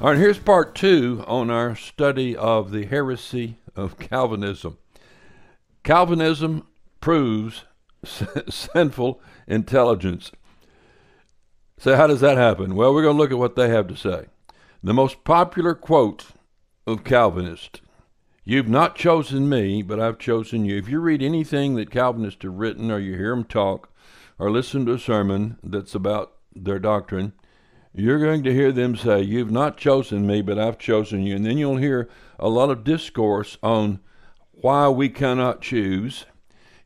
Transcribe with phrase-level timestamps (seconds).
[0.00, 4.78] All right, here's part two on our study of the heresy of Calvinism.
[5.84, 6.66] Calvinism
[7.02, 7.64] proves
[8.48, 10.32] sinful intelligence.
[11.76, 12.76] So, how does that happen?
[12.76, 14.28] Well, we're going to look at what they have to say.
[14.82, 16.28] The most popular quote
[16.86, 17.82] of Calvinists
[18.42, 20.78] You've not chosen me, but I've chosen you.
[20.78, 23.90] If you read anything that Calvinists have written, or you hear them talk,
[24.38, 27.34] or listen to a sermon that's about their doctrine,
[27.92, 31.36] you're going to hear them say, You've not chosen me, but I've chosen you.
[31.36, 34.00] And then you'll hear a lot of discourse on
[34.52, 36.26] why we cannot choose.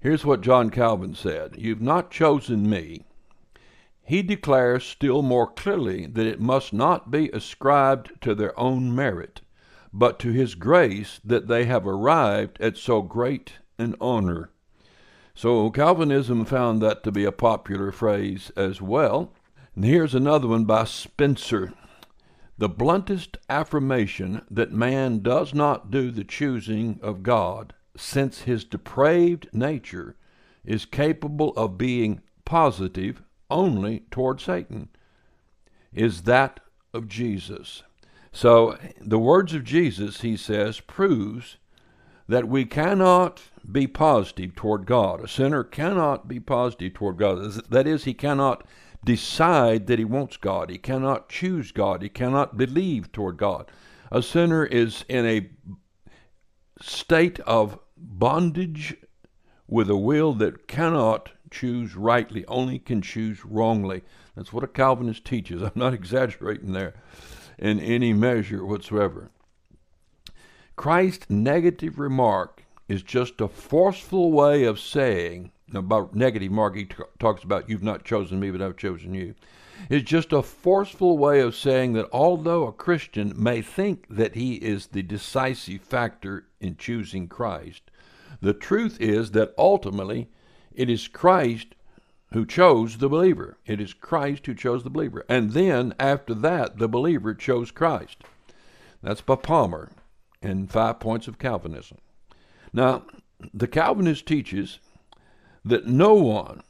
[0.00, 3.04] Here's what John Calvin said You've not chosen me.
[4.02, 9.40] He declares still more clearly that it must not be ascribed to their own merit,
[9.92, 14.50] but to his grace that they have arrived at so great an honor.
[15.34, 19.32] So Calvinism found that to be a popular phrase as well.
[19.74, 21.72] And here's another one by Spencer.
[22.56, 29.48] The bluntest affirmation that man does not do the choosing of God, since his depraved
[29.52, 30.14] nature
[30.64, 34.88] is capable of being positive only toward Satan,
[35.92, 36.60] is that
[36.92, 37.82] of Jesus.
[38.30, 41.56] So the words of Jesus, he says, proves
[42.28, 45.24] that we cannot be positive toward God.
[45.24, 47.38] A sinner cannot be positive toward God.
[47.68, 48.64] That is, he cannot
[49.04, 50.70] decide that he wants God.
[50.70, 52.02] He cannot choose God.
[52.02, 53.70] He cannot believe toward God.
[54.10, 55.50] A sinner is in a
[56.80, 58.96] state of bondage
[59.66, 64.02] with a will that cannot choose rightly, only can choose wrongly.
[64.34, 65.62] That's what a Calvinist teaches.
[65.62, 66.94] I'm not exaggerating there
[67.58, 69.30] in any measure whatsoever.
[70.76, 76.94] Christ's negative remark is just a forceful way of saying about negative mark, he t-
[77.18, 79.34] talks about you've not chosen me, but I've chosen you.
[79.90, 84.54] It's just a forceful way of saying that although a Christian may think that he
[84.54, 87.90] is the decisive factor in choosing Christ,
[88.40, 90.28] the truth is that ultimately
[90.72, 91.74] it is Christ
[92.32, 93.58] who chose the believer.
[93.66, 95.24] It is Christ who chose the believer.
[95.28, 98.18] And then after that, the believer chose Christ.
[99.02, 99.92] That's by Palmer
[100.42, 101.98] in Five Points of Calvinism.
[102.72, 103.04] Now,
[103.52, 104.80] the Calvinist teaches
[105.64, 106.62] that no one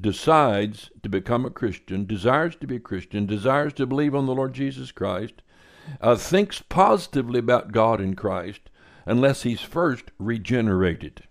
[0.00, 4.34] decides to become a Christian, desires to be a Christian, desires to believe on the
[4.34, 5.42] Lord Jesus Christ,
[6.00, 8.70] uh, thinks positively about God in Christ,
[9.04, 11.24] unless he's first regenerated.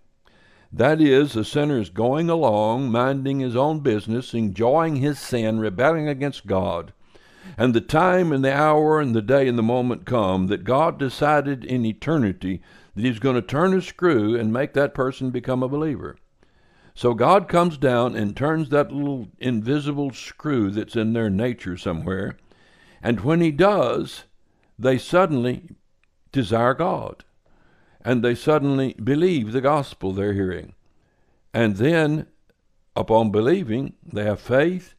[0.72, 6.08] That is, the sinner is going along, minding his own business, enjoying his sin, rebelling
[6.08, 6.92] against God.
[7.58, 10.98] And the time and the hour and the day and the moment come that God
[10.98, 12.62] decided in eternity
[12.94, 16.16] that He's going to turn a screw and make that person become a believer.
[16.94, 22.36] So God comes down and turns that little invisible screw that's in their nature somewhere.
[23.02, 24.24] And when He does,
[24.78, 25.70] they suddenly
[26.32, 27.24] desire God.
[28.04, 30.74] And they suddenly believe the gospel they're hearing.
[31.54, 32.26] And then,
[32.96, 34.94] upon believing, they have faith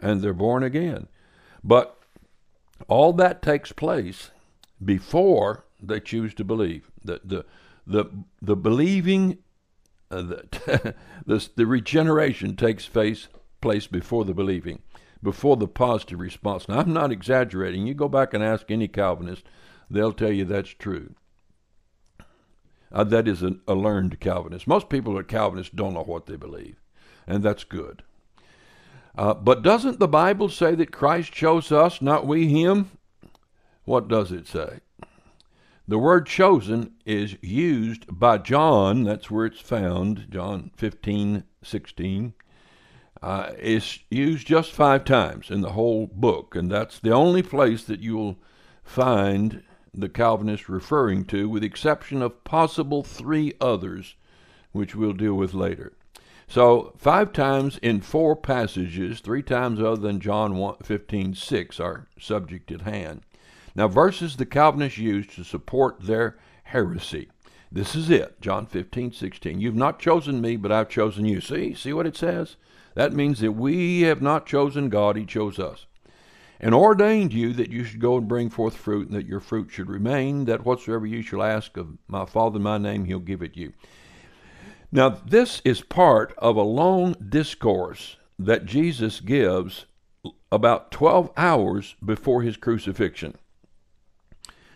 [0.00, 1.08] and they're born again.
[1.62, 1.98] But
[2.88, 4.30] all that takes place
[4.82, 6.90] before they choose to believe.
[7.04, 7.44] The, the,
[7.86, 8.06] the,
[8.40, 9.38] the believing
[10.10, 10.94] uh, the,
[11.26, 13.28] the, the regeneration takes face,
[13.60, 14.82] place before the believing,
[15.22, 16.68] before the positive response.
[16.68, 17.86] Now, I'm not exaggerating.
[17.86, 19.44] You go back and ask any Calvinist,
[19.88, 21.14] they'll tell you that's true.
[22.92, 24.66] Uh, that is a, a learned Calvinist.
[24.66, 26.76] Most people who are Calvinists don't know what they believe,
[27.26, 28.02] and that's good.
[29.16, 32.90] Uh, but doesn't the Bible say that Christ chose us, not we him?
[33.84, 34.80] What does it say?
[35.90, 42.32] The word chosen is used by John, that's where it's found, John 15, 16.
[43.20, 47.82] Uh, it's used just five times in the whole book, and that's the only place
[47.82, 48.36] that you'll
[48.84, 54.14] find the Calvinist referring to, with the exception of possible three others,
[54.70, 55.92] which we'll deal with later.
[56.46, 62.70] So, five times in four passages, three times other than John 15, 6, our subject
[62.70, 63.22] at hand.
[63.74, 67.28] Now, verses the Calvinists used to support their heresy.
[67.72, 69.60] This is it, John 15, 16.
[69.60, 71.40] You've not chosen me, but I've chosen you.
[71.40, 71.74] See?
[71.74, 72.56] See what it says?
[72.94, 75.86] That means that we have not chosen God, He chose us.
[76.58, 79.70] And ordained you that you should go and bring forth fruit, and that your fruit
[79.70, 83.42] should remain, that whatsoever you shall ask of my Father in my name, He'll give
[83.42, 83.72] it you.
[84.92, 89.86] Now, this is part of a long discourse that Jesus gives
[90.50, 93.36] about 12 hours before his crucifixion.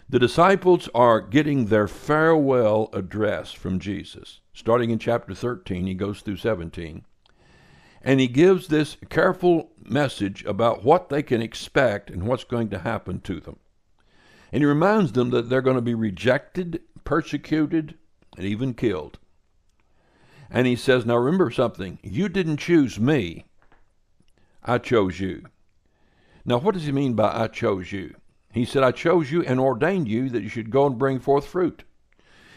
[0.09, 4.41] The disciples are getting their farewell address from Jesus.
[4.53, 7.05] Starting in chapter 13, he goes through 17.
[8.03, 12.81] And he gives this careful message about what they can expect and what's going to
[12.81, 13.57] happen to them.
[14.53, 17.95] And he reminds them that they're going to be rejected, persecuted,
[18.37, 19.19] and even killed.
[20.51, 21.99] And he says, Now remember something.
[22.03, 23.47] You didn't choose me,
[24.63, 25.47] I chose you.
[26.45, 28.15] Now, what does he mean by I chose you?
[28.55, 31.45] He said, I chose you and ordained you that you should go and bring forth
[31.45, 31.83] fruit.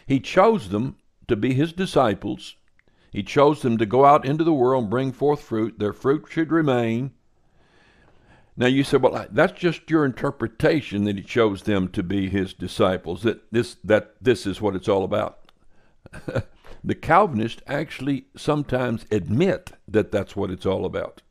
[0.06, 0.98] He chose them
[1.28, 2.56] to be his disciples.
[3.12, 5.80] He chose them to go out into the world and bring forth fruit.
[5.80, 7.14] Their fruit should remain.
[8.56, 12.54] Now you say, well, that's just your interpretation that he chose them to be his
[12.54, 13.24] disciples.
[13.24, 15.52] That this that this is what it's all about.
[16.84, 21.24] the Calvinists actually sometimes admit that that's what it's all about.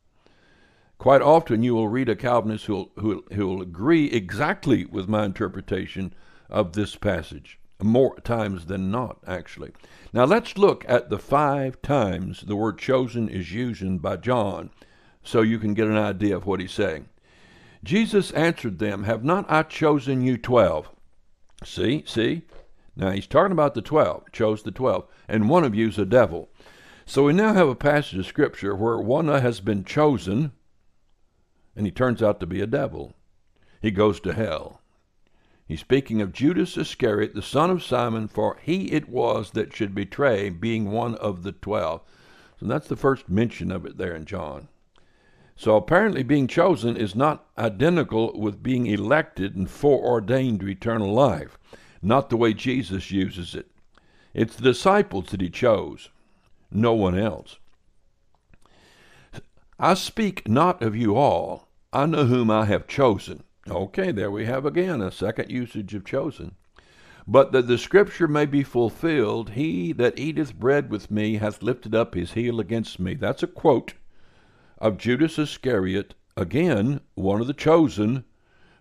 [0.98, 6.14] Quite often, you will read a Calvinist who will agree exactly with my interpretation
[6.48, 9.72] of this passage more times than not, actually.
[10.12, 14.70] Now let's look at the five times the word chosen is used by John
[15.22, 17.08] so you can get an idea of what he's saying.
[17.84, 20.88] Jesus answered them, Have not I chosen you twelve?
[21.64, 22.42] See, see?
[22.96, 26.48] Now he's talking about the twelve, chose the twelve, and one of you's a devil.
[27.04, 30.52] So we now have a passage of Scripture where one has been chosen,
[31.76, 33.14] and he turns out to be a devil.
[33.80, 34.80] He goes to hell.
[35.68, 39.94] He's speaking of Judas Iscariot, the son of Simon, for he it was that should
[39.94, 42.02] betray, being one of the twelve.
[42.58, 44.68] So that's the first mention of it there in John.
[45.56, 51.58] So apparently, being chosen is not identical with being elected and foreordained to eternal life,
[52.02, 53.70] not the way Jesus uses it.
[54.34, 56.10] It's the disciples that he chose,
[56.70, 57.56] no one else.
[59.78, 63.42] I speak not of you all, I know whom I have chosen.
[63.68, 66.54] Okay, there we have again a second usage of chosen.
[67.26, 71.94] But that the scripture may be fulfilled, he that eateth bread with me hath lifted
[71.94, 73.14] up his heel against me.
[73.14, 73.94] That's a quote
[74.78, 78.24] of Judas Iscariot, again, one of the chosen,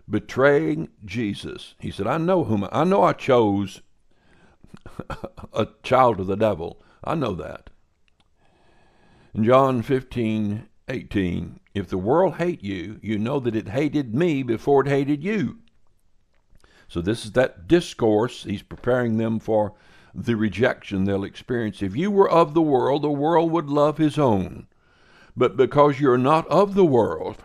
[0.08, 1.74] betraying Jesus.
[1.80, 3.82] He said, I know whom I know I chose
[5.52, 6.80] a child of the devil.
[7.02, 7.70] I know that.
[9.34, 14.42] In John 15, 18, if the world hate you, you know that it hated me
[14.42, 15.58] before it hated you.
[16.88, 18.44] So this is that discourse.
[18.44, 19.74] He's preparing them for
[20.14, 21.82] the rejection they'll experience.
[21.82, 24.68] If you were of the world, the world would love his own.
[25.36, 27.44] But because you're not of the world,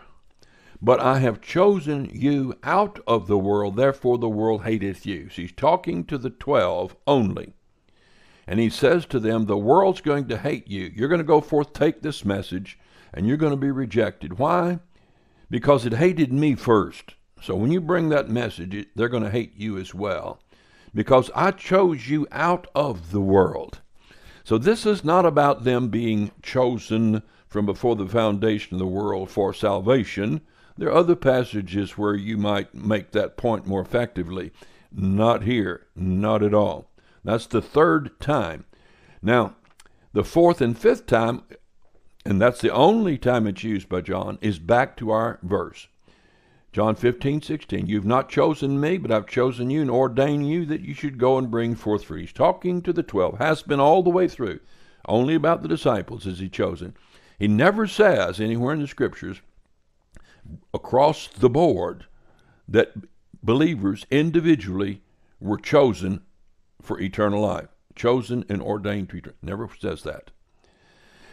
[0.80, 5.28] but I have chosen you out of the world, therefore the world hateth you.
[5.28, 7.52] So he's talking to the twelve only.
[8.46, 10.90] And he says to them, The world's going to hate you.
[10.96, 12.78] You're going to go forth, take this message,
[13.12, 14.38] and you're going to be rejected.
[14.38, 14.80] Why?
[15.50, 17.14] Because it hated me first.
[17.40, 20.40] So when you bring that message, they're going to hate you as well.
[20.94, 23.80] Because I chose you out of the world.
[24.44, 29.30] So this is not about them being chosen from before the foundation of the world
[29.30, 30.40] for salvation.
[30.76, 34.52] There are other passages where you might make that point more effectively.
[34.90, 36.90] Not here, not at all.
[37.24, 38.64] That's the third time.
[39.22, 39.54] Now,
[40.12, 41.42] the fourth and fifth time
[42.24, 45.88] and that's the only time it's used by John, is back to our verse.
[46.72, 47.86] John 15, 16.
[47.86, 51.36] You've not chosen me, but I've chosen you and ordained you that you should go
[51.36, 52.20] and bring forth fruit.
[52.20, 54.60] He's talking to the twelve, has been all the way through.
[55.06, 56.94] Only about the disciples is he chosen.
[57.38, 59.42] He never says anywhere in the scriptures,
[60.72, 62.06] across the board,
[62.68, 62.92] that
[63.42, 65.02] believers individually
[65.40, 66.22] were chosen
[66.80, 67.68] for eternal life.
[67.94, 69.36] Chosen and ordained to eternal.
[69.42, 70.30] Never says that.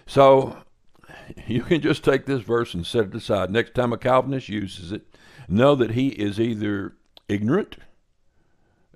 [0.06, 0.58] So
[1.48, 3.52] you can just take this verse and set it aside.
[3.52, 5.16] Next time a Calvinist uses it,
[5.48, 6.94] know that he is either
[7.28, 7.78] ignorant,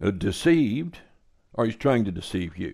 [0.01, 0.99] uh, deceived,
[1.53, 2.73] or he's trying to deceive you.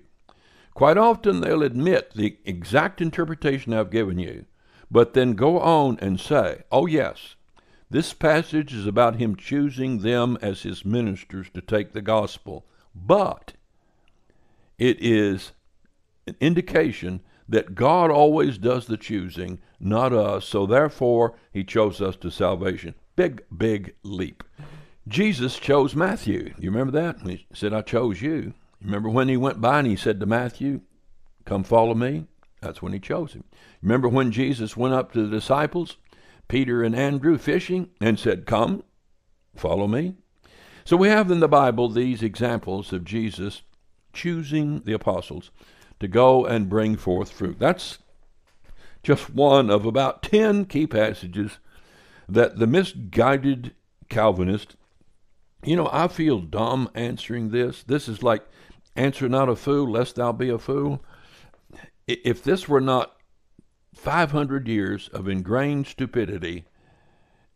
[0.74, 4.46] Quite often they'll admit the exact interpretation I've given you,
[4.90, 7.36] but then go on and say, oh, yes,
[7.90, 13.54] this passage is about him choosing them as his ministers to take the gospel, but
[14.78, 15.52] it is
[16.28, 20.46] an indication that God always does the choosing, not us.
[20.46, 22.94] So therefore, he chose us to salvation.
[23.16, 24.44] Big, big leap.
[25.08, 26.54] Jesus chose Matthew.
[26.60, 27.22] You remember that?
[27.28, 28.54] He said, I chose you.
[28.82, 30.82] Remember when he went by and he said to Matthew,
[31.46, 32.28] Come follow me?
[32.62, 33.44] That's when he chose him.
[33.82, 35.98] Remember when Jesus went up to the disciples,
[36.48, 38.84] Peter and Andrew, fishing, and said, Come,
[39.56, 40.16] follow me?
[40.86, 43.64] So we have in the Bible these examples of Jesus
[44.14, 45.50] choosing the apostles
[46.00, 47.58] to go and bring forth fruit.
[47.60, 48.00] That's
[49.04, 51.60] just one of about 10 key passages
[52.28, 53.74] that the misguided
[54.10, 54.76] Calvinist,
[55.64, 57.84] you know, I feel dumb answering this.
[57.84, 58.46] This is like,
[58.96, 61.04] answer not a fool, lest thou be a fool.
[62.08, 63.16] If this were not
[63.94, 66.66] 500 years of ingrained stupidity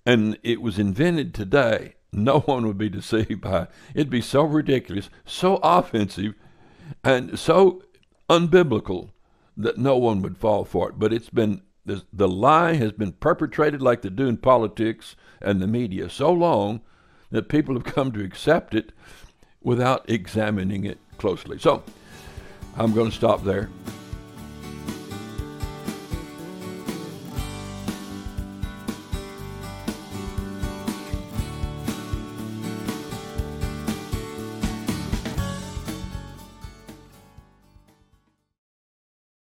[0.05, 3.69] and it was invented today, no one would be deceived by it.
[3.95, 6.35] It'd be so ridiculous, so offensive,
[7.03, 7.83] and so
[8.29, 9.09] unbiblical
[9.57, 10.99] that no one would fall for it.
[10.99, 15.67] But it's been the lie has been perpetrated like they do in politics and the
[15.67, 16.79] media so long
[17.29, 18.93] that people have come to accept it
[19.61, 21.59] without examining it closely.
[21.59, 21.83] So
[22.77, 23.69] I'm going to stop there.